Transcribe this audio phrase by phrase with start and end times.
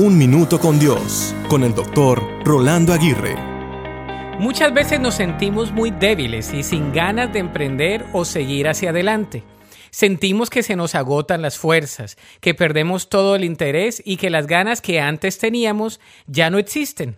[0.00, 3.34] Un Minuto con Dios, con el doctor Rolando Aguirre.
[4.38, 9.42] Muchas veces nos sentimos muy débiles y sin ganas de emprender o seguir hacia adelante.
[9.90, 14.46] Sentimos que se nos agotan las fuerzas, que perdemos todo el interés y que las
[14.46, 17.16] ganas que antes teníamos ya no existen.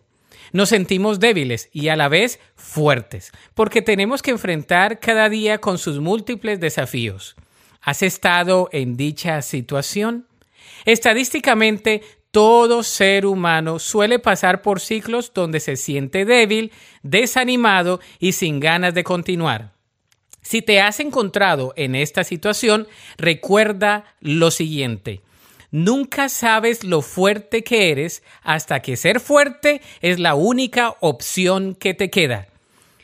[0.55, 5.77] Nos sentimos débiles y a la vez fuertes, porque tenemos que enfrentar cada día con
[5.77, 7.37] sus múltiples desafíos.
[7.83, 10.30] ¿Has estado en dicha situación?
[10.85, 16.73] Estadísticamente, todo ser humano suele pasar por ciclos donde se siente débil,
[17.03, 19.73] desanimado y sin ganas de continuar.
[20.43, 25.23] Si te has encontrado en esta situación, recuerda lo siguiente.
[25.71, 31.95] Nunca sabes lo fuerte que eres hasta que ser fuerte es la única opción que
[31.95, 32.49] te queda.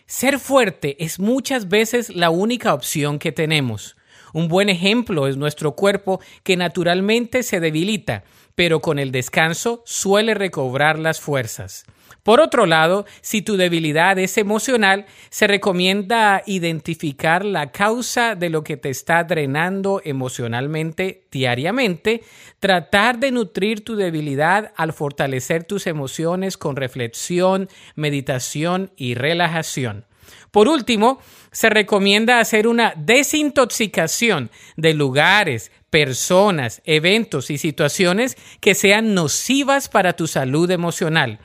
[0.06, 3.96] Ser fuerte es muchas veces la única opción que tenemos.
[4.36, 8.22] Un buen ejemplo es nuestro cuerpo que naturalmente se debilita,
[8.54, 11.86] pero con el descanso suele recobrar las fuerzas.
[12.22, 18.62] Por otro lado, si tu debilidad es emocional, se recomienda identificar la causa de lo
[18.62, 22.22] que te está drenando emocionalmente diariamente,
[22.60, 30.04] tratar de nutrir tu debilidad al fortalecer tus emociones con reflexión, meditación y relajación.
[30.50, 31.20] Por último,
[31.56, 40.12] se recomienda hacer una desintoxicación de lugares, personas, eventos y situaciones que sean nocivas para
[40.12, 41.38] tu salud emocional.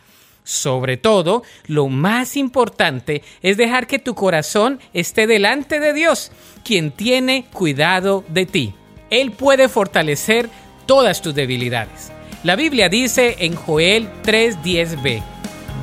[0.43, 6.33] Sobre todo, lo más importante es dejar que tu corazón esté delante de Dios,
[6.65, 8.73] quien tiene cuidado de ti.
[9.11, 10.49] Él puede fortalecer
[10.87, 12.11] todas tus debilidades.
[12.43, 15.23] La Biblia dice en Joel 3:10b,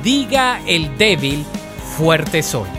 [0.03, 1.43] diga el débil,
[1.97, 2.78] fuerte soy.